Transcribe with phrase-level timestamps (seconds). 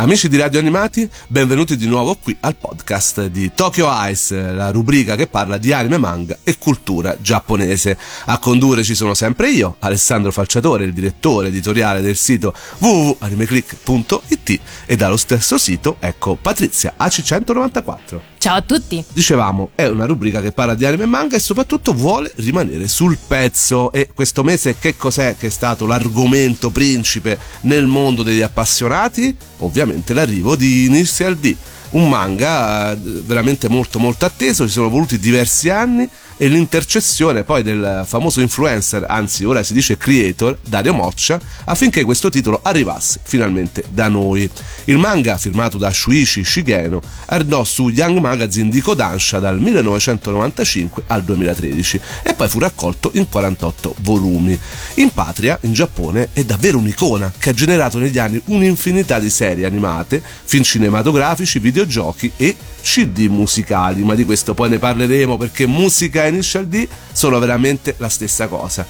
[0.00, 5.14] Amici di Radio Animati, benvenuti di nuovo qui al podcast di Tokyo Ice, la rubrica
[5.14, 7.98] che parla di anime, manga e cultura giapponese.
[8.24, 14.96] A condurre ci sono sempre io, Alessandro Falciatore, il direttore editoriale del sito www.animeclick.it e
[14.96, 18.20] dallo stesso sito, ecco, Patrizia AC194.
[18.40, 19.04] Ciao a tutti!
[19.12, 23.18] Dicevamo, è una rubrica che parla di anime e manga e soprattutto vuole rimanere sul
[23.18, 23.92] pezzo.
[23.92, 29.36] E questo mese che cos'è che è stato l'argomento principe nel mondo degli appassionati?
[29.58, 31.54] Ovviamente l'arrivo di Initial D,
[31.90, 36.08] un manga eh, veramente molto molto atteso, ci sono voluti diversi anni
[36.42, 42.30] e l'intercessione poi del famoso influencer, anzi ora si dice creator, Dario Moccia, affinché questo
[42.30, 44.48] titolo arrivasse finalmente da noi.
[44.84, 51.24] Il manga, firmato da Shuichi Shigeno, andò su Young Magazine di Kodansha dal 1995 al
[51.24, 54.58] 2013 e poi fu raccolto in 48 volumi.
[54.94, 59.66] In patria, in Giappone, è davvero un'icona che ha generato negli anni un'infinità di serie
[59.66, 66.24] animate, film cinematografici, videogiochi e CD musicali, ma di questo poi ne parleremo perché musica
[66.24, 68.86] e Initial D sono veramente la stessa cosa.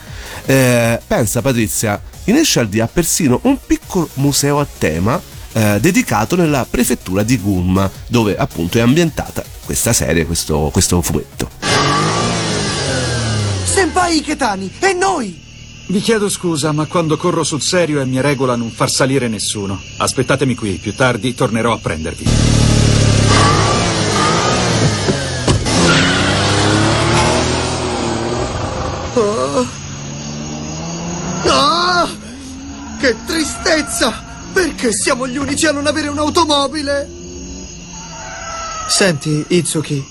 [0.47, 5.21] Eh, pensa Patrizia, Initial D ha persino un piccolo museo a tema
[5.53, 11.49] eh, dedicato nella prefettura di Gunma, dove appunto è ambientata questa serie, questo, questo fumetto.
[13.65, 15.49] Senpai Iketani, e noi?
[15.89, 19.81] Vi chiedo scusa, ma quando corro sul serio è mia regola non far salire nessuno.
[19.97, 22.70] Aspettatemi qui, più tardi tornerò a prendervi.
[33.01, 34.23] Che tristezza!
[34.53, 37.09] Perché siamo gli unici a non avere un'automobile?
[38.89, 40.05] Senti, Itsuki,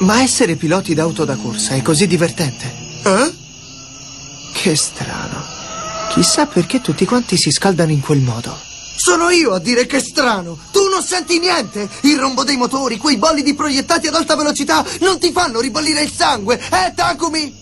[0.00, 2.72] ma essere piloti d'auto da corsa è così divertente?
[3.02, 3.34] Eh?
[4.52, 5.42] Che strano.
[6.10, 8.56] Chissà perché tutti quanti si scaldano in quel modo.
[8.96, 10.56] Sono io a dire che è strano!
[10.70, 11.88] Tu non senti niente!
[12.02, 16.12] Il rombo dei motori, quei bolidi proiettati ad alta velocità non ti fanno ribollire il
[16.12, 17.52] sangue, eh, Takumi?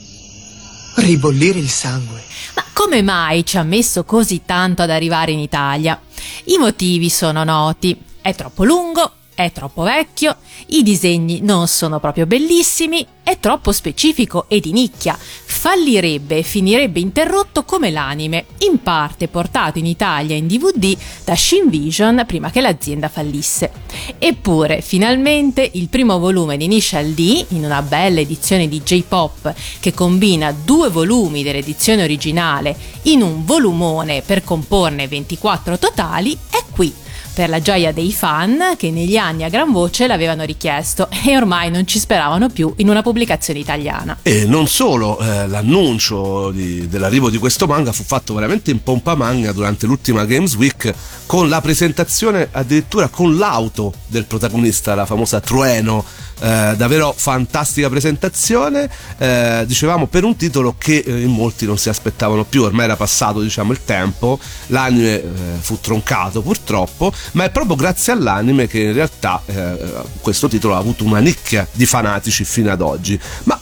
[0.97, 2.22] Ribollire il sangue.
[2.54, 5.99] Ma come mai ci ha messo così tanto ad arrivare in Italia?
[6.45, 7.99] I motivi sono noti.
[8.21, 10.37] È troppo lungo, è troppo vecchio,
[10.69, 17.00] i disegni non sono proprio bellissimi, è troppo specifico e di nicchia, fallirebbe e finirebbe
[17.00, 22.61] interrotto come l'anime, in parte portato in Italia in DVD da Shin Vision prima che
[22.61, 23.72] l'azienda fallisse.
[24.19, 29.95] Eppure, finalmente, il primo volume di Initial D, in una bella edizione di J-Pop che
[29.95, 37.03] combina due volumi dell'edizione originale in un volumone per comporne 24 totali, è qui
[37.34, 41.71] per la gioia dei fan che negli anni a gran voce l'avevano richiesto e ormai
[41.71, 44.19] non ci speravano più in una pubblicazione italiana.
[44.22, 49.17] E non solo, eh, l'annuncio di, dell'arrivo di questo manga fu fatto veramente in pompa
[49.17, 50.95] magna durante l'ultima Games Week
[51.27, 56.05] con la presentazione addirittura con l'auto del protagonista, la famosa Trueno.
[56.41, 58.91] Eh, davvero fantastica presentazione.
[59.19, 62.97] Eh, dicevamo per un titolo che eh, in molti non si aspettavano più ormai era
[62.97, 64.39] passato diciamo il tempo.
[64.69, 65.28] L'anime eh,
[65.61, 69.76] fu troncato purtroppo ma è proprio grazie all'anime che in realtà eh,
[70.20, 73.18] questo titolo ha avuto una nicchia di fanatici fino ad oggi.
[73.44, 73.58] Ma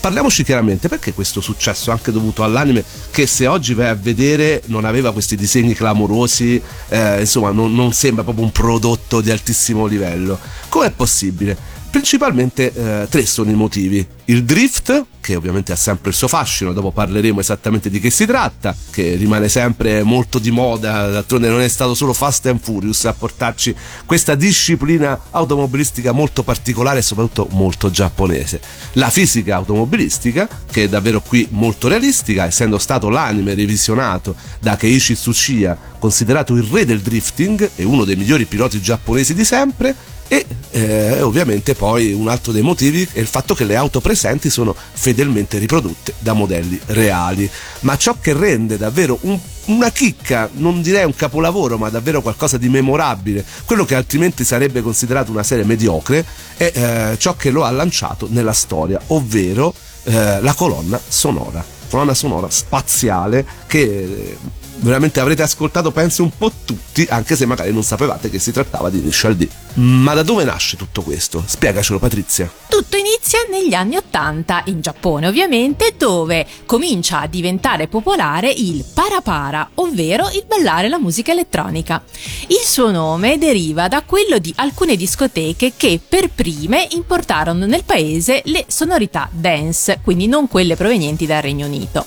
[0.00, 4.86] parliamoci chiaramente perché questo successo anche dovuto all'anime che se oggi vai a vedere non
[4.86, 10.38] aveva questi disegni clamorosi eh, insomma non, non, sembra proprio un prodotto di altissimo livello?
[10.68, 14.06] Com'è possibile Principalmente eh, tre sono i motivi.
[14.26, 18.26] Il drift, che ovviamente ha sempre il suo fascino, dopo parleremo esattamente di che si
[18.26, 23.06] tratta, che rimane sempre molto di moda, d'altronde non è stato solo Fast and Furious
[23.06, 23.74] a portarci
[24.06, 28.60] questa disciplina automobilistica molto particolare e soprattutto molto giapponese.
[28.92, 35.14] La fisica automobilistica, che è davvero qui molto realistica, essendo stato l'anime revisionato da Keiichi
[35.14, 40.46] Tsuchiya, considerato il re del drifting e uno dei migliori piloti giapponesi di sempre, e
[40.70, 44.76] eh, ovviamente poi un altro dei motivi è il fatto che le auto presenti sono
[44.92, 47.50] fedelmente riprodotte da modelli reali.
[47.80, 52.58] Ma ciò che rende davvero un, una chicca, non direi un capolavoro, ma davvero qualcosa
[52.58, 56.24] di memorabile, quello che altrimenti sarebbe considerato una serie mediocre,
[56.56, 59.74] è eh, ciò che lo ha lanciato nella storia, ovvero
[60.04, 64.36] eh, la colonna sonora colonna sonora spaziale che
[64.80, 68.90] veramente avrete ascoltato penso un po' tutti, anche se magari non sapevate che si trattava
[68.90, 69.48] di Initial D.
[69.74, 71.44] Ma da dove nasce tutto questo?
[71.46, 72.50] Spiegacelo Patrizia.
[72.68, 79.70] Tutto inizia negli anni Ottanta in Giappone ovviamente dove comincia a diventare popolare il parapara,
[79.74, 82.02] ovvero il ballare la musica elettronica.
[82.48, 88.42] Il suo nome deriva da quello di alcune discoteche che per prime importarono nel paese
[88.46, 92.06] le sonorità dance, quindi non quelle provenienti dal Regno Unito.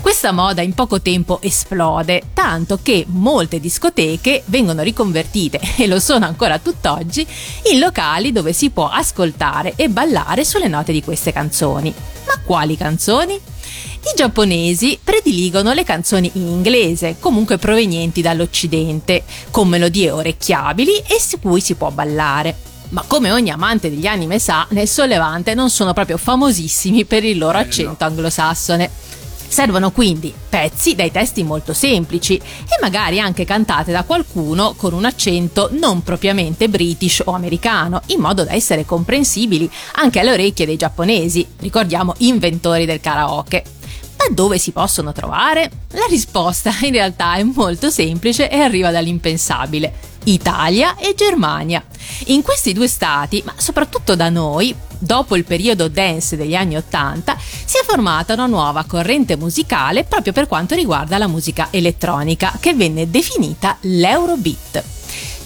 [0.00, 6.26] Questa moda in poco tempo esplode, tanto che molte discoteche vengono riconvertite, e lo sono
[6.26, 6.58] ancora
[7.00, 7.26] tutt'oggi,
[7.72, 11.92] in locali dove si può ascoltare e ballare sulle note di queste canzoni.
[12.26, 13.34] Ma quali canzoni?
[13.34, 21.38] I giapponesi prediligono le canzoni in inglese, comunque provenienti dall'Occidente, con melodie orecchiabili e su
[21.38, 22.68] cui si può ballare.
[22.90, 27.38] Ma come ogni amante degli anime sa, nel sollevante non sono proprio famosissimi per il
[27.38, 28.90] loro accento anglosassone.
[29.50, 35.04] Servono quindi pezzi dai testi molto semplici e magari anche cantate da qualcuno con un
[35.04, 40.76] accento non propriamente british o americano, in modo da essere comprensibili anche alle orecchie dei
[40.76, 43.64] giapponesi, ricordiamo inventori del karaoke.
[44.18, 45.68] Ma dove si possono trovare?
[45.92, 50.09] La risposta in realtà è molto semplice e arriva dall'impensabile.
[50.24, 51.82] Italia e Germania.
[52.26, 57.36] In questi due stati, ma soprattutto da noi, dopo il periodo dance degli anni Ottanta,
[57.38, 62.74] si è formata una nuova corrente musicale proprio per quanto riguarda la musica elettronica, che
[62.74, 64.84] venne definita l'Eurobeat.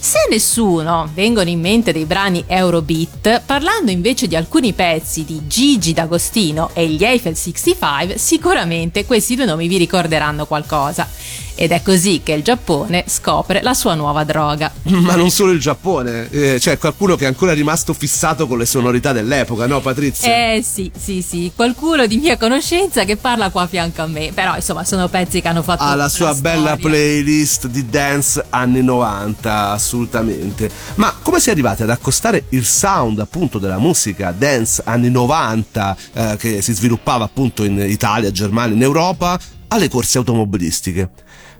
[0.05, 5.95] Se nessuno vengono in mente dei brani Eurobeat, parlando invece di alcuni pezzi di Gigi
[5.95, 11.09] D'Agostino e gli Eiffel 65, sicuramente questi due nomi vi ricorderanno qualcosa.
[11.55, 14.73] Ed è così che il Giappone scopre la sua nuova droga.
[14.85, 18.67] Ma non solo il Giappone, eh, c'è qualcuno che è ancora rimasto fissato con le
[18.67, 20.55] sonorità dell'epoca, no Patrizia?
[20.55, 24.33] Eh sì, sì, sì, qualcuno di mia conoscenza che parla qua a fianco a me,
[24.35, 25.83] però insomma sono pezzi che hanno fatto...
[25.83, 26.89] Ha la sua la bella storia.
[26.89, 30.71] playlist di dance anni 90, assolutamente.
[30.97, 35.97] Ma come si è arrivati ad accostare il sound appunto della musica dance anni 90
[36.13, 41.11] eh, che si sviluppava appunto in Italia, Germania, in Europa, alle corse automobilistiche?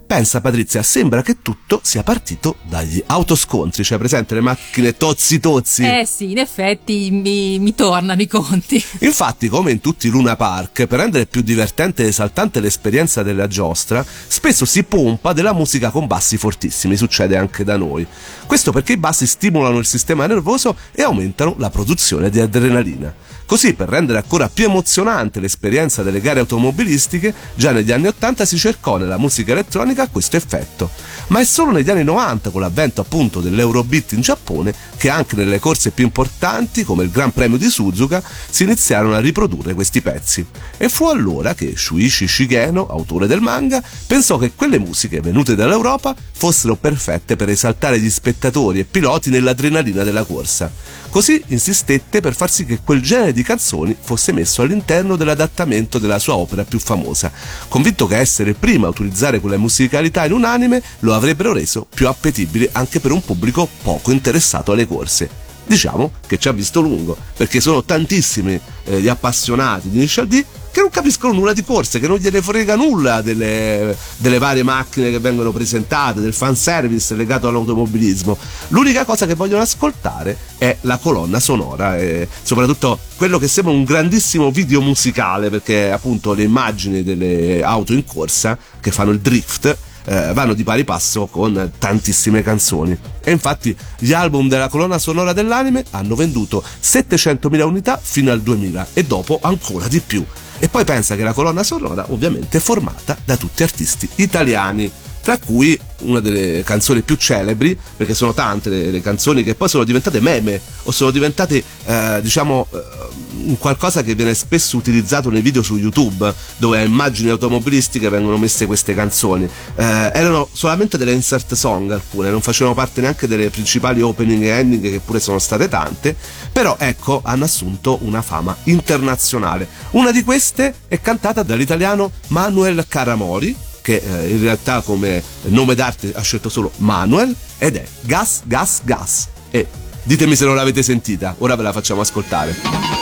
[0.07, 5.83] Pensa Patrizia, sembra che tutto sia partito dagli autoscontri, cioè presente le macchine tozzi tozzi.
[5.83, 8.83] Eh sì, in effetti mi, mi tornano i conti.
[9.01, 13.47] Infatti, come in tutti i Luna Park, per rendere più divertente e esaltante l'esperienza della
[13.47, 18.07] giostra, spesso si pompa della musica con bassi fortissimi, succede anche da noi.
[18.47, 23.13] Questo perché i bassi stimolano il sistema nervoso e aumentano la produzione di adrenalina.
[23.55, 28.59] Così, per rendere ancora più emozionante l'esperienza delle gare automobilistiche, già negli anni 80 si
[28.59, 30.91] cercò nella musica elettronica questo effetto.
[31.29, 35.59] Ma è solo negli anni 90, con l'avvento appunto dell'Eurobeat in Giappone, che anche nelle
[35.59, 40.45] corse più importanti, come il Gran Premio di Suzuka, si iniziarono a riprodurre questi pezzi.
[40.77, 46.15] E fu allora che Shuichi Shigeno, autore del manga, pensò che quelle musiche venute dall'Europa
[46.33, 50.71] fossero perfette per esaltare gli spettatori e piloti nell'adrenalina della corsa.
[51.15, 56.19] Così insistette per far sì che quel genere di canzoni fosse messo all'interno dell'adattamento della
[56.19, 57.31] sua opera più famosa,
[57.69, 62.09] convinto che essere prima a utilizzare quella musicalità in un anime lo avrebbero reso più
[62.09, 65.43] appetibile anche per un pubblico poco interessato alle corse.
[65.67, 70.45] Diciamo che ci ha visto lungo, perché sono tantissimi eh, gli appassionati di Initial D
[70.71, 75.13] che non capiscono nulla di corse, che non gliene frega nulla delle, delle varie macchine
[75.13, 78.37] che vengono presentate, del fanservice legato all'automobilismo.
[78.69, 83.85] L'unica cosa che vogliono ascoltare è la colonna sonora e soprattutto quello che sembra un
[83.85, 89.77] grandissimo video musicale, perché appunto le immagini delle auto in corsa che fanno il drift
[90.05, 92.97] eh, vanno di pari passo con tantissime canzoni.
[93.23, 98.89] E infatti gli album della colonna sonora dell'anime hanno venduto 700.000 unità fino al 2000
[98.93, 100.25] e dopo ancora di più.
[100.59, 104.91] E poi pensa che la colonna sonora ovviamente è formata da tutti artisti italiani,
[105.25, 109.71] tra cui una delle canzoni più celebri, perché sono tante le, le canzoni che poi
[109.71, 115.41] sono diventate meme o sono diventate, eh, diciamo, eh, qualcosa che viene spesso utilizzato nei
[115.41, 119.45] video su YouTube, dove a immagini automobilistiche vengono messe queste canzoni.
[119.45, 124.49] Eh, erano solamente delle insert song alcune, non facevano parte neanche delle principali opening e
[124.49, 126.15] ending, che pure sono state tante,
[126.53, 129.67] però ecco, hanno assunto una fama internazionale.
[129.93, 136.13] Una di queste è cantata dall'italiano Manuel Caramori, che eh, in realtà come nome d'arte
[136.15, 139.29] ha scelto solo Manuel, ed è Gas, Gas, Gas.
[139.51, 139.67] E
[140.05, 142.94] ditemi se non l'avete sentita, ora ve la facciamo ascoltare.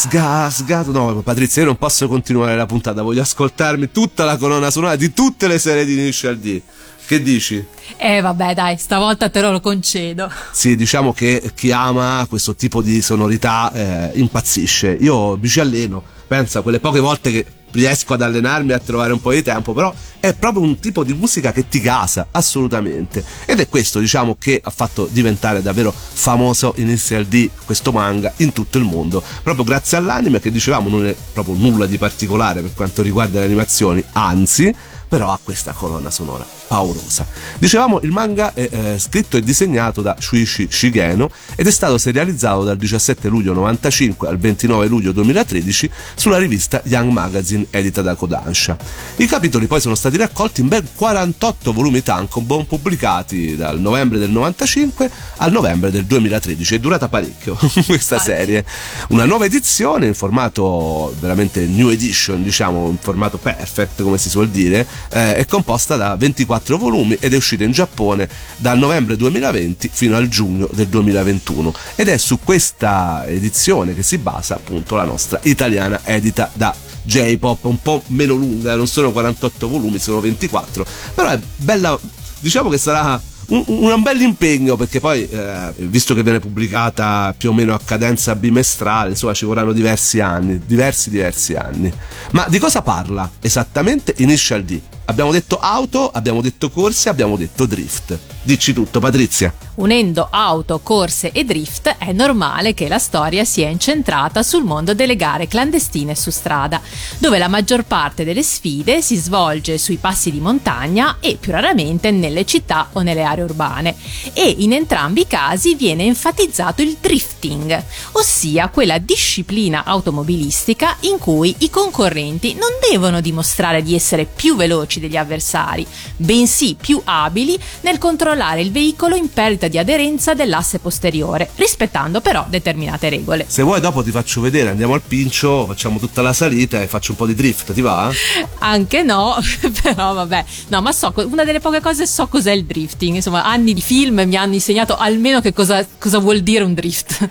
[0.00, 0.86] Gas, gas, gas.
[0.86, 3.02] No, Patrizia, io non posso continuare la puntata.
[3.02, 6.60] Voglio ascoltarmi tutta la colonna sonora di tutte le serie di Initial D.
[7.06, 7.62] Che dici?
[7.96, 10.30] Eh vabbè dai, stavolta te lo concedo.
[10.52, 14.96] Sì, diciamo che chi ama questo tipo di sonorità eh, impazzisce.
[15.00, 19.20] Io mi ci alleno, pensa, quelle poche volte che riesco ad allenarmi a trovare un
[19.20, 23.24] po' di tempo, però è proprio un tipo di musica che ti casa, assolutamente.
[23.46, 28.52] Ed è questo, diciamo, che ha fatto diventare davvero famoso Initial D, questo manga, in
[28.52, 29.22] tutto il mondo.
[29.42, 33.46] Proprio grazie all'anime che dicevamo non è proprio nulla di particolare per quanto riguarda le
[33.46, 34.74] animazioni, anzi,
[35.10, 37.26] però ha questa colonna sonora paurosa.
[37.58, 42.62] Dicevamo, il manga è eh, scritto e disegnato da Shuichi Shigeno ed è stato serializzato
[42.62, 48.76] dal 17 luglio 95 al 29 luglio 2013 sulla rivista Young Magazine edita da Kodansha.
[49.16, 54.30] I capitoli poi sono stati raccolti in ben 48 volumi tankobon pubblicati dal novembre del
[54.30, 56.76] 95 al novembre del 2013.
[56.76, 58.64] È durata parecchio questa serie.
[59.08, 64.50] Una nuova edizione in formato veramente new edition, diciamo in formato perfect come si suol
[64.50, 69.90] dire, eh, è composta da 24 volumi ed è uscita in Giappone dal novembre 2020
[69.92, 75.04] fino al giugno del 2021 ed è su questa edizione che si basa appunto la
[75.04, 77.64] nostra italiana edita da J-pop.
[77.64, 81.98] Un po' meno lunga, non sono 48 volumi, sono 24, però è bella,
[82.40, 87.50] diciamo che sarà un, un bel impegno perché poi eh, visto che viene pubblicata più
[87.50, 91.92] o meno a cadenza bimestrale insomma ci vorranno diversi anni diversi diversi anni.
[92.32, 97.66] Ma di cosa parla esattamente Initial D abbiamo detto auto abbiamo detto corse abbiamo detto
[97.66, 103.68] drift dici tutto Patrizia Unendo auto, corse e drift è normale che la storia sia
[103.68, 106.82] incentrata sul mondo delle gare clandestine su strada,
[107.16, 112.10] dove la maggior parte delle sfide si svolge sui passi di montagna e più raramente
[112.10, 113.96] nelle città o nelle aree urbane.
[114.34, 121.54] E in entrambi i casi viene enfatizzato il drifting, ossia quella disciplina automobilistica in cui
[121.58, 127.98] i concorrenti non devono dimostrare di essere più veloci degli avversari, bensì più abili nel
[127.98, 133.44] controllare il veicolo in perdita di aderenza dell'asse posteriore, rispettando però determinate regole.
[133.46, 137.12] se vuoi dopo ti faccio vedere andiamo al pincio facciamo tutta la salita e faccio
[137.12, 138.10] un po' di drift ti va?
[138.58, 139.36] Anche no,
[139.82, 140.44] però vabbè.
[140.68, 143.16] No, ma so, una delle poche cose so cos'è il drifting.
[143.16, 147.28] Insomma, anni di film mi hanno insegnato almeno che cosa, cosa vuol dire un drift.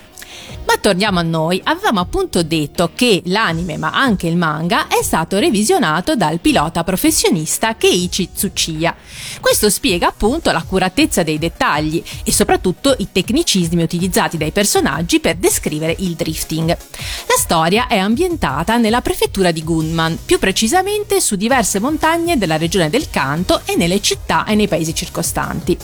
[0.69, 5.39] Ma torniamo a noi, avevamo appunto detto che l'anime, ma anche il manga, è stato
[5.39, 8.95] revisionato dal pilota professionista Keiichi Tsuchiya.
[9.41, 15.95] Questo spiega appunto l'accuratezza dei dettagli e soprattutto i tecnicismi utilizzati dai personaggi per descrivere
[15.97, 16.67] il drifting.
[16.67, 22.91] La storia è ambientata nella prefettura di Gunman, più precisamente su diverse montagne della regione
[22.91, 25.75] del Kanto e nelle città e nei paesi circostanti.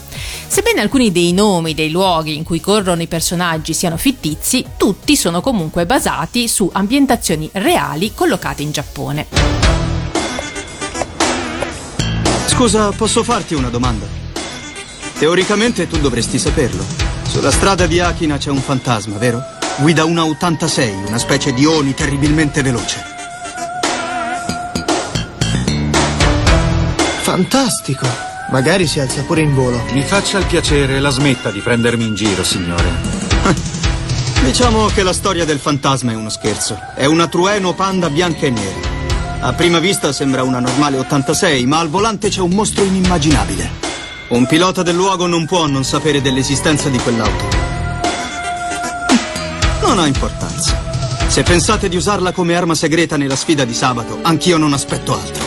[0.46, 5.42] Sebbene alcuni dei nomi dei luoghi in cui corrono i personaggi siano fittizi, tutti sono
[5.42, 9.28] comunque basati su ambientazioni reali collocate in Giappone.
[12.48, 14.06] Scusa, posso farti una domanda?
[15.18, 16.86] Teoricamente tu dovresti saperlo.
[17.24, 19.42] Sulla strada di Akina c'è un fantasma, vero?
[19.78, 23.04] Guida una 86, una specie di Oni terribilmente veloce.
[27.22, 28.08] Fantastico!
[28.52, 29.82] Magari si alza pure in volo.
[29.92, 33.84] Mi faccia il piacere, la smetta di prendermi in giro, signore.
[34.46, 36.80] Diciamo che la storia del fantasma è uno scherzo.
[36.94, 38.78] È una trueno panda bianca e nera.
[39.40, 43.72] A prima vista sembra una normale 86, ma al volante c'è un mostro inimmaginabile.
[44.30, 47.46] Un pilota del luogo non può non sapere dell'esistenza di quell'auto.
[49.82, 50.80] Non ha importanza.
[51.28, 55.44] Se pensate di usarla come arma segreta nella sfida di sabato, anch'io non aspetto altro.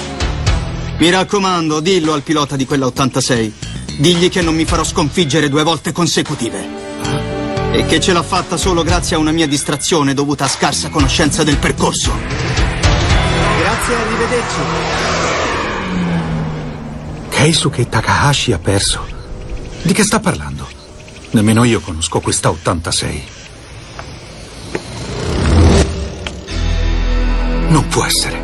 [0.98, 3.54] Mi raccomando, dillo al pilota di quella 86.
[4.00, 6.78] Digli che non mi farò sconfiggere due volte consecutive.
[7.70, 11.44] E che ce l'ha fatta solo grazie a una mia distrazione dovuta a scarsa conoscenza
[11.44, 12.12] del percorso.
[13.59, 14.57] Grazie, arrivederci.
[17.28, 19.07] Keisuke Takahashi ha perso.
[19.83, 20.66] Di che sta parlando?
[21.31, 23.22] Nemmeno io conosco questa 86.
[27.68, 28.42] Non può essere.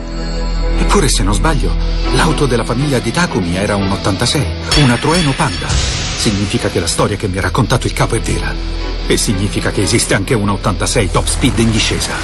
[0.78, 1.74] Eppure, se non sbaglio,
[2.12, 6.03] l'auto della famiglia di Takumi era un 86, una Trueno Panda.
[6.24, 8.50] Significa che la storia che mi ha raccontato il capo è vera.
[9.06, 12.14] E significa che esiste anche una 86 top speed in discesa.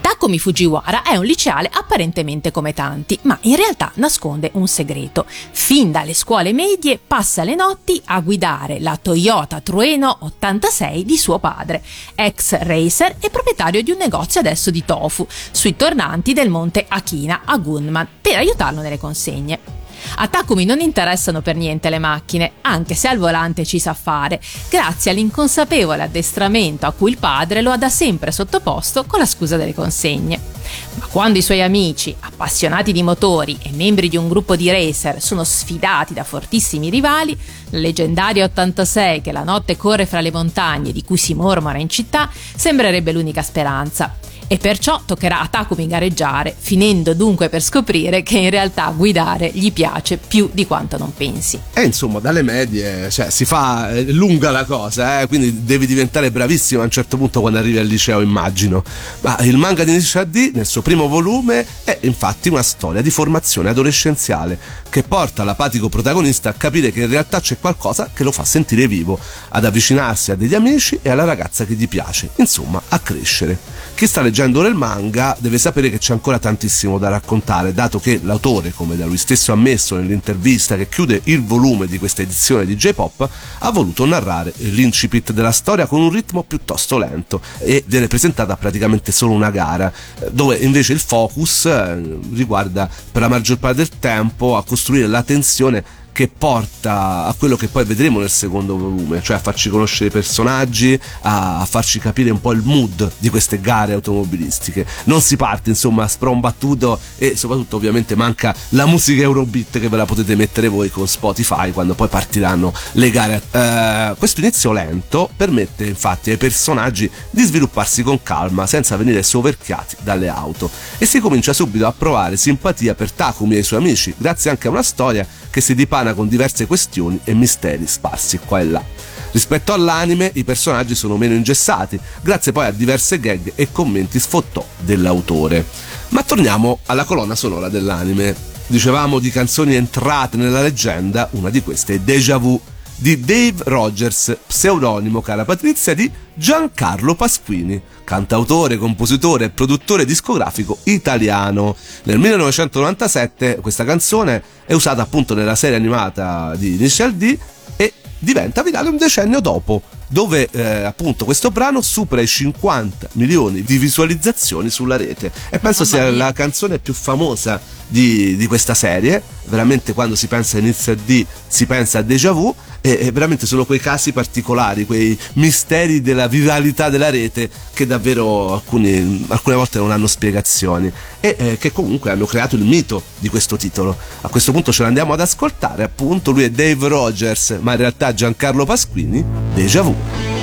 [0.00, 5.26] Takumi Fujiwara è un liceale apparentemente come tanti, ma in realtà nasconde un segreto.
[5.28, 11.38] Fin dalle scuole medie passa le notti a guidare la Toyota Trueno 86 di suo
[11.38, 11.84] padre,
[12.16, 17.42] ex racer e proprietario di un negozio adesso di tofu, sui tornanti del monte Akina
[17.44, 19.75] a Gunman, per aiutarlo nelle consegne.
[20.16, 24.40] A Takumi non interessano per niente le macchine, anche se al volante ci sa fare,
[24.70, 29.56] grazie all'inconsapevole addestramento a cui il padre lo ha da sempre sottoposto con la scusa
[29.56, 30.54] delle consegne.
[30.94, 35.20] Ma quando i suoi amici, appassionati di motori e membri di un gruppo di racer,
[35.20, 37.38] sono sfidati da fortissimi rivali,
[37.70, 41.88] la leggendaria 86 che la notte corre fra le montagne di cui si mormora in
[41.88, 44.16] città sembrerebbe l'unica speranza
[44.48, 49.72] e perciò toccherà a Takumi gareggiare, finendo dunque per scoprire che in realtà guidare gli
[49.72, 51.58] piace più di quanto non pensi.
[51.72, 55.26] E insomma, dalle medie, cioè, si fa è lunga la cosa, eh?
[55.26, 58.84] quindi devi diventare bravissimo a un certo punto quando arrivi al liceo, immagino.
[59.20, 63.70] Ma il manga di Nisha nel suo primo volume, è infatti una storia di formazione
[63.70, 68.44] adolescenziale che porta l'apatico protagonista a capire che in realtà c'è qualcosa che lo fa
[68.44, 69.18] sentire vivo,
[69.50, 73.58] ad avvicinarsi a degli amici e alla ragazza che gli piace, insomma, a crescere.
[73.94, 77.98] Chi sta leggendo ora il manga deve sapere che c'è ancora tantissimo da raccontare, dato
[77.98, 82.66] che l'autore, come da lui stesso ammesso nell'intervista che chiude il volume di questa edizione
[82.66, 88.08] di J-Pop, ha voluto narrare l'incipit della storia con un ritmo piuttosto lento e viene
[88.08, 89.92] presentata praticamente solo una gara,
[90.30, 95.22] dove invece il focus eh, riguarda per la maggior parte del tempo a costruire la
[95.22, 100.08] tensione che porta a quello che poi vedremo nel secondo volume, cioè a farci conoscere
[100.08, 104.86] i personaggi, a, farci capire un po' il mood di queste gare automobilistiche.
[105.04, 110.06] Non si parte insomma sprombattuto e soprattutto ovviamente manca la musica Eurobeat che ve la
[110.06, 113.42] potete mettere voi con Spotify quando poi partiranno le gare.
[113.50, 119.96] Eh, questo inizio lento permette infatti ai personaggi di svilupparsi con calma senza venire soverchiati
[120.02, 124.14] dalle auto e si comincia subito a provare simpatia per Takumi e i suoi amici
[124.16, 128.60] grazie anche a una storia che si dipana con diverse questioni e misteri sparsi qua
[128.60, 128.84] e là.
[129.32, 134.64] Rispetto all'anime, i personaggi sono meno ingessati, grazie poi a diverse gag e commenti sfottò
[134.78, 135.64] dell'autore.
[136.10, 138.34] Ma torniamo alla colonna sonora dell'anime.
[138.66, 142.60] Dicevamo di canzoni entrate nella leggenda, una di queste è Deja Vu
[142.96, 151.76] di Dave Rogers, pseudonimo, cara Patrizia, di Giancarlo Pasquini, cantautore, compositore e produttore discografico italiano.
[152.04, 157.38] Nel 1997 questa canzone è usata appunto nella serie animata di Initial D
[157.76, 163.62] e diventa virale un decennio dopo, dove eh, appunto questo brano supera i 50 milioni
[163.62, 169.22] di visualizzazioni sulla rete e penso sia la canzone più famosa di, di questa serie.
[169.46, 173.46] Veramente quando si pensa a Inizio D si pensa a Deja Vu e, e veramente
[173.46, 179.78] sono quei casi particolari, quei misteri della viralità della rete che davvero alcuni, alcune volte
[179.78, 180.90] non hanno spiegazioni
[181.20, 183.96] e eh, che comunque hanno creato il mito di questo titolo.
[184.20, 188.14] A questo punto ce l'andiamo ad ascoltare, appunto lui è Dave Rogers, ma in realtà
[188.14, 189.95] Giancarlo Pasquini, Deja Vu.
[190.04, 190.35] Thank you.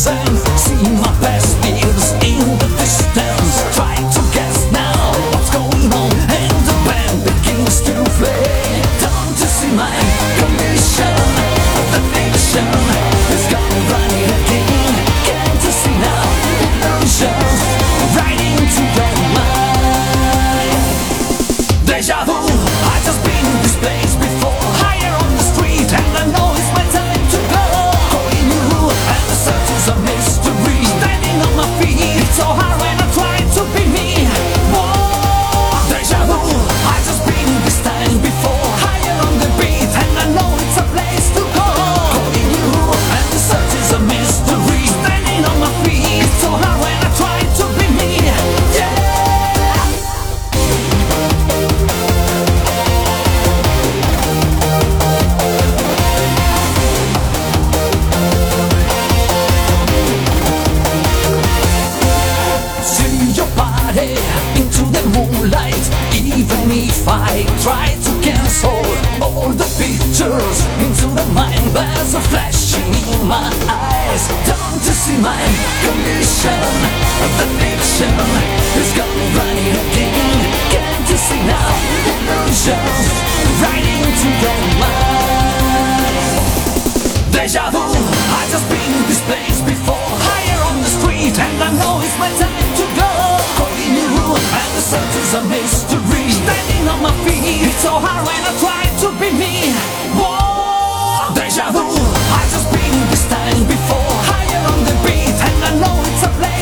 [0.00, 0.29] say.
[67.62, 68.80] Try to cancel
[69.20, 71.60] all the pictures into the mind.
[71.76, 74.28] There's a flashing in my eyes.
[74.48, 75.36] Don't you see my
[75.84, 76.60] condition?
[77.36, 78.16] The fiction
[78.80, 80.40] is gone running again.
[80.72, 81.68] Can't you see now?
[82.08, 83.06] Illusions
[83.60, 85.20] riding to your mind.
[87.32, 90.08] Deja vu, I just been in this place before.
[90.28, 92.89] Higher on the street, and I know it's my time to
[94.92, 96.30] and is a mystery.
[96.30, 99.70] Standing on my feet, it's so hard when I try to be me.
[100.18, 104.14] Whoa, deja vu, I just been this time before.
[104.26, 106.59] Higher on the beat, and I know it's a place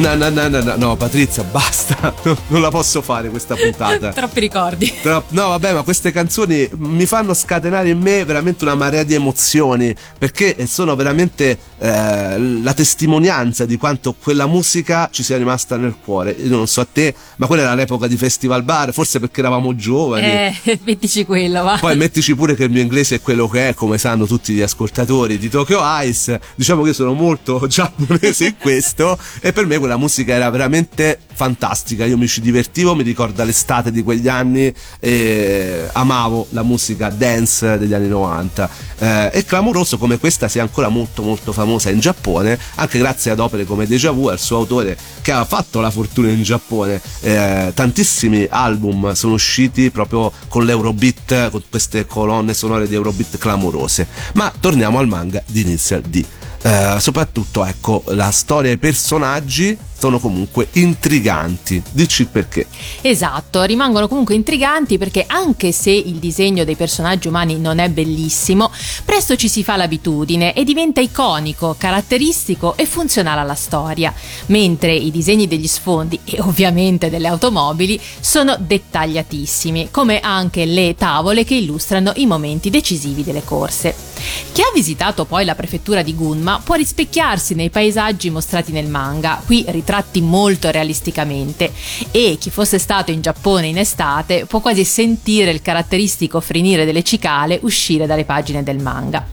[0.00, 2.14] No, no, no, no, no, no, Patrizia, basta.
[2.48, 4.12] Non la posso fare questa puntata.
[4.14, 4.90] Troppi ricordi.
[5.02, 9.12] Tro- No, vabbè, ma queste canzoni mi fanno scatenare in me veramente una marea di
[9.12, 15.94] emozioni perché sono veramente eh, la testimonianza di quanto quella musica ci sia rimasta nel
[16.02, 16.30] cuore.
[16.30, 19.74] Io non so a te, ma quella era l'epoca di Festival Bar, forse perché eravamo
[19.76, 20.24] giovani.
[20.24, 21.76] Eh, mettici quello, va.
[21.78, 24.62] Poi mettici pure che il mio inglese è quello che è, come sanno tutti gli
[24.62, 26.40] ascoltatori di Tokyo Ice.
[26.54, 31.18] Diciamo che io sono molto giapponese in questo e per me quella musica era veramente
[31.32, 32.04] fantastica.
[32.04, 37.78] Io mi ci divertivo, mi ricorda l'estate di quegli anni e amavo la musica dance
[37.78, 38.70] degli anni 90.
[38.98, 43.40] Eh, è clamoroso come questa sia ancora molto molto famosa in Giappone, anche grazie ad
[43.40, 47.00] opere come Deja Vu, al suo autore che ha fatto la fortuna in Giappone.
[47.20, 54.06] Eh, tantissimi album sono usciti proprio con l'Eurobeat, con queste colonne sonore di Eurobeat clamorose.
[54.34, 56.24] Ma torniamo al manga di Initial D.
[56.62, 62.66] Eh, soprattutto ecco la storia e i personaggi sono comunque intriganti dici perché
[63.00, 68.70] Esatto, rimangono comunque intriganti perché anche se il disegno dei personaggi umani non è bellissimo,
[69.06, 74.12] presto ci si fa l'abitudine e diventa iconico, caratteristico e funzionale alla storia,
[74.46, 81.44] mentre i disegni degli sfondi e ovviamente delle automobili sono dettagliatissimi, come anche le tavole
[81.44, 84.09] che illustrano i momenti decisivi delle corse.
[84.52, 89.42] Chi ha visitato poi la prefettura di Gunma può rispecchiarsi nei paesaggi mostrati nel manga,
[89.44, 91.72] qui ritratti molto realisticamente,
[92.10, 97.02] e chi fosse stato in Giappone in estate può quasi sentire il caratteristico frenire delle
[97.02, 99.26] cicale uscire dalle pagine del manga.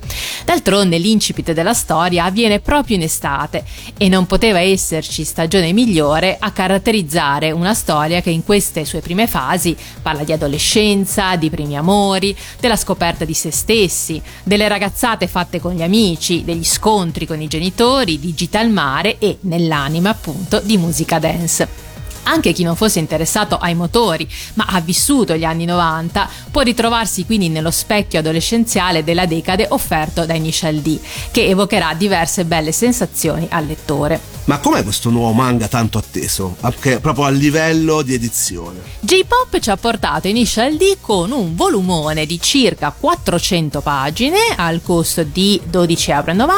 [0.45, 3.65] D'altronde l'incipit della storia avviene proprio in estate
[3.97, 9.27] e non poteva esserci stagione migliore a caratterizzare una storia che in queste sue prime
[9.27, 15.59] fasi parla di adolescenza, di primi amori, della scoperta di se stessi, delle ragazzate fatte
[15.59, 20.59] con gli amici, degli scontri con i genitori, di gita al mare e, nell'anima appunto,
[20.59, 21.86] di musica dance.
[22.29, 27.25] Anche chi non fosse interessato ai motori, ma ha vissuto gli anni 90, può ritrovarsi
[27.25, 30.99] quindi nello specchio adolescenziale della decade offerto da Initial D,
[31.31, 34.19] che evocherà diverse belle sensazioni al lettore.
[34.45, 39.69] ma com'è questo nuovo manga tanto atteso anche proprio a livello di edizione J-Pop ci
[39.69, 46.05] ha portato Initial D con un volumone di circa 400 pagine al costo di 12,90
[46.11, 46.55] euro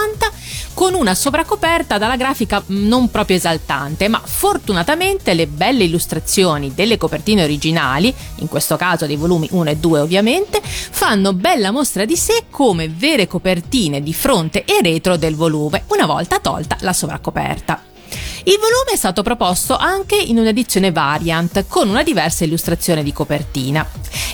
[0.79, 7.43] con una sovracoperta dalla grafica non proprio esaltante, ma fortunatamente le belle illustrazioni delle copertine
[7.43, 12.45] originali, in questo caso dei volumi 1 e 2 ovviamente, fanno bella mostra di sé
[12.50, 17.84] come vere copertine di fronte e retro del volume, una volta tolta la sovracoperta.
[18.45, 23.86] Il volume è stato proposto anche in un'edizione variant con una diversa illustrazione di copertina.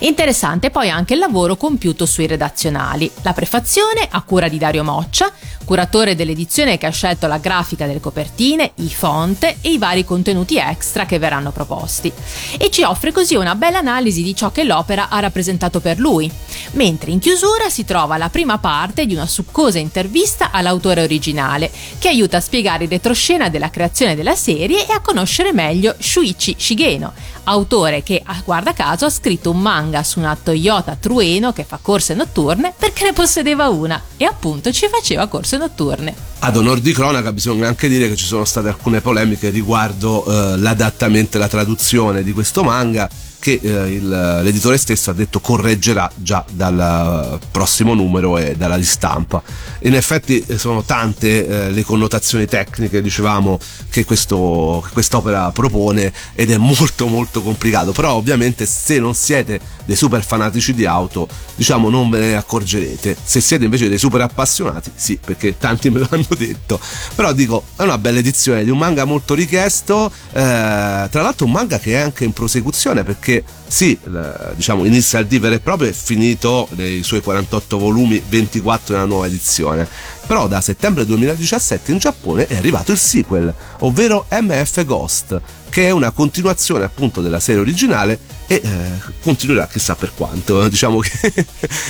[0.01, 3.11] Interessante poi anche il lavoro compiuto sui redazionali.
[3.23, 5.31] La prefazione a cura di Dario Moccia,
[5.65, 10.57] curatore dell'edizione che ha scelto la grafica delle copertine, i font e i vari contenuti
[10.57, 12.11] extra che verranno proposti.
[12.57, 16.31] E ci offre così una bella analisi di ciò che l'opera ha rappresentato per lui.
[16.71, 22.07] Mentre in chiusura si trova la prima parte di una succosa intervista all'autore originale, che
[22.07, 27.13] aiuta a spiegare il retroscena della creazione della serie e a conoscere meglio Shuichi Shigeno,
[27.45, 31.79] autore che, ah, guarda caso, ha scritto un manga su una Toyota Trueno che fa
[31.81, 36.13] corse notturne perché ne possedeva una e appunto ci faceva corse notturne.
[36.39, 40.57] ad onor di cronaca bisogna anche dire che ci sono state alcune polemiche riguardo eh,
[40.57, 43.09] l'adattamento e la traduzione di questo manga
[43.45, 49.43] che eh, il- l'editore stesso ha detto correggerà già dal prossimo numero e dalla ristampa.
[49.81, 53.59] In effetti eh, sono tante eh, le connotazioni tecniche, dicevamo,
[53.91, 59.59] che, questo, che quest'opera propone ed è molto molto complicato, però ovviamente se non siete
[59.85, 63.15] dei super fanatici di auto, diciamo non ve ne accorgerete.
[63.23, 66.79] Se siete invece dei super appassionati, sì, perché tanti me l'hanno detto.
[67.13, 71.51] Però dico, è una bella edizione di un manga molto richiesto, eh, tra l'altro un
[71.51, 73.34] manga che è anche in prosecuzione perché
[73.67, 78.93] sì, l- diciamo Initial D vero e proprio è finito nei suoi 48 volumi, 24
[78.93, 79.87] nella nuova edizione.
[80.27, 85.91] Però da settembre 2017 in Giappone è arrivato il sequel, ovvero MF Ghost, che è
[85.91, 90.67] una continuazione appunto della serie originale e eh, continuerà chissà per quanto.
[90.69, 91.45] Diciamo che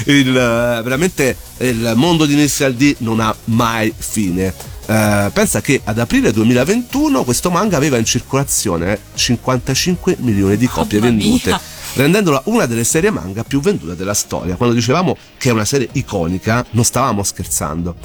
[0.06, 4.74] il, veramente il mondo di Initial D non ha mai fine.
[4.88, 11.00] Eh, pensa che ad aprile 2021 questo manga aveva in circolazione 55 milioni di copie
[11.00, 11.60] Mamma vendute mia.
[11.96, 14.56] rendendola una delle serie manga più vendute della storia.
[14.56, 17.96] Quando dicevamo che è una serie iconica, non stavamo scherzando.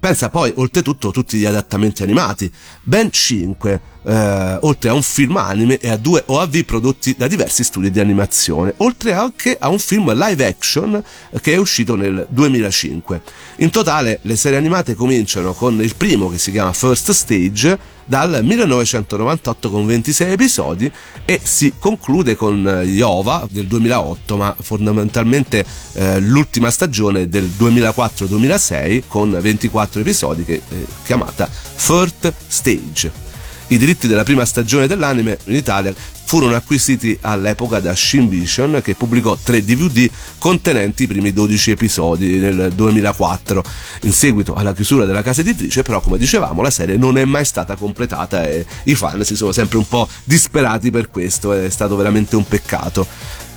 [0.00, 2.50] Pensa poi, oltretutto, tutti gli adattamenti animati,
[2.82, 7.64] ben 5, eh, oltre a un film anime e a due OAV prodotti da diversi
[7.64, 12.26] studi di animazione, oltre anche a un film live action eh, che è uscito nel
[12.28, 13.22] 2005.
[13.56, 18.40] In totale, le serie animate cominciano con il primo che si chiama First Stage, dal
[18.42, 20.90] 1998 con 26 episodi
[21.24, 29.04] e si conclude con eh, Yova del 2008 ma fondamentalmente eh, l'ultima stagione del 2004-2006
[29.06, 33.29] con 24 episodi che è chiamata First Stage.
[33.70, 38.96] I diritti della prima stagione dell'anime in Italia furono acquisiti all'epoca da Shin Vision che
[38.96, 43.62] pubblicò tre DVD contenenti i primi 12 episodi nel 2004.
[44.02, 47.44] In seguito alla chiusura della casa editrice però come dicevamo la serie non è mai
[47.44, 51.94] stata completata e i fan si sono sempre un po' disperati per questo, è stato
[51.94, 53.06] veramente un peccato.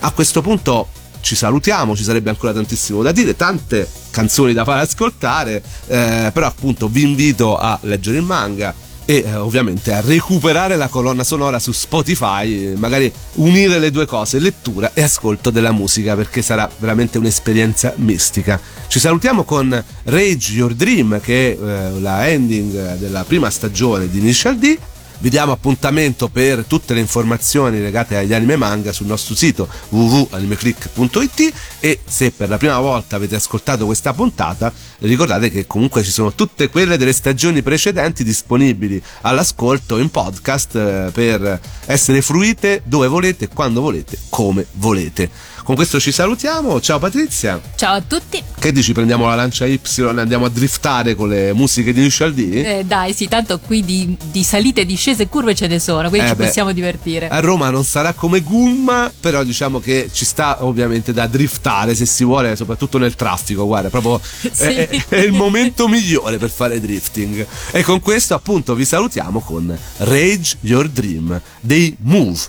[0.01, 0.89] A questo punto
[1.21, 6.45] ci salutiamo, ci sarebbe ancora tantissimo da dire, tante canzoni da fare ascoltare, eh, però
[6.45, 11.59] appunto vi invito a leggere il manga e eh, ovviamente a recuperare la colonna sonora
[11.59, 16.69] su Spotify, eh, magari unire le due cose, lettura e ascolto della musica, perché sarà
[16.77, 18.59] veramente un'esperienza mistica.
[18.87, 24.19] Ci salutiamo con Rage Your Dream, che è eh, la ending della prima stagione di
[24.19, 24.77] Initial D.
[25.23, 31.53] Vi diamo appuntamento per tutte le informazioni legate agli anime manga sul nostro sito www.animeclick.it
[31.79, 36.33] e se per la prima volta avete ascoltato questa puntata ricordate che comunque ci sono
[36.33, 43.47] tutte quelle delle stagioni precedenti disponibili all'ascolto in podcast eh, per essere fruite dove volete,
[43.47, 45.29] quando volete, come volete.
[45.63, 47.61] Con questo ci salutiamo, ciao Patrizia.
[47.75, 48.43] Ciao a tutti.
[48.59, 52.33] Che dici, prendiamo la lancia Y e andiamo a driftare con le musiche di Initial
[52.33, 52.39] D?
[52.53, 56.27] Eh, dai, sì, tanto qui di, di salite, discese e curve ce ne sono, quindi
[56.27, 56.45] Eh ci beh.
[56.45, 57.27] possiamo divertire.
[57.29, 62.05] A Roma non sarà come Gumma, però diciamo che ci sta ovviamente da driftare se
[62.05, 64.49] si vuole, soprattutto nel traffico, guarda, proprio Sì.
[64.75, 67.45] è, è- è il momento migliore per fare drifting.
[67.71, 72.39] E con questo appunto vi salutiamo con Rage Your Dream dei Move.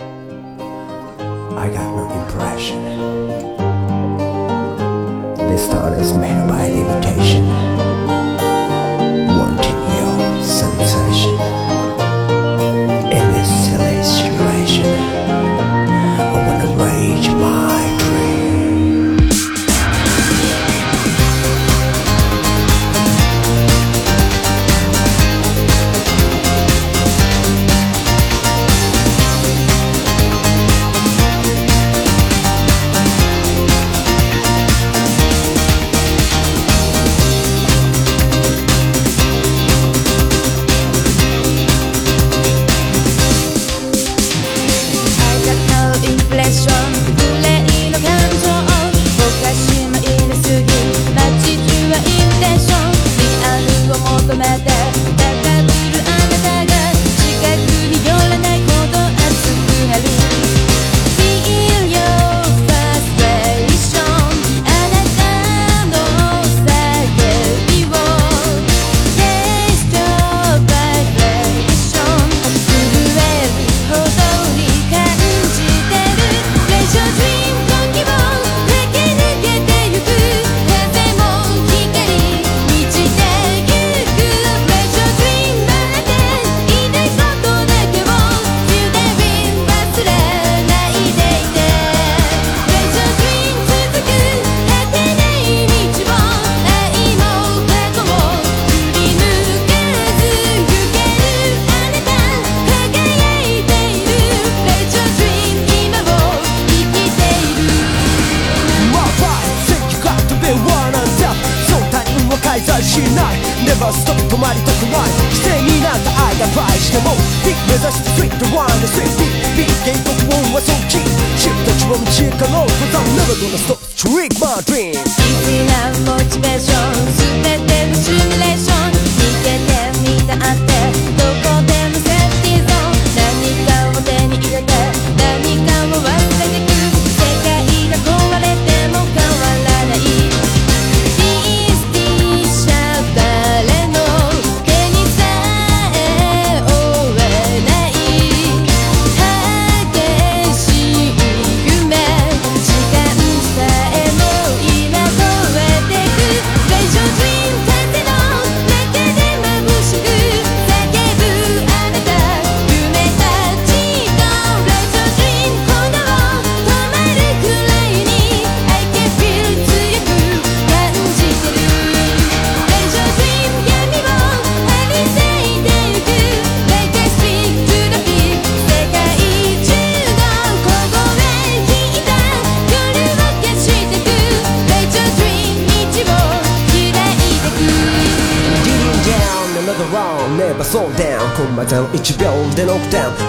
[0.00, 2.86] I got no impression.
[5.50, 7.77] This thought is made by limitation.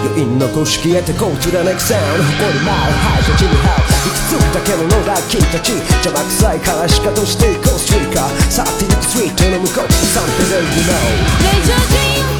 [0.06, 1.98] 余韻残し消えてこう貫く線。
[2.00, 4.96] 誇り舞う敗者地に這うくつだけの野
[5.28, 5.72] 君たち。
[6.04, 8.28] 邪魔くさいからしかとしていこうスイーカー。
[8.50, 9.92] サティックスイートの向こう。
[9.92, 12.39] サンプル you know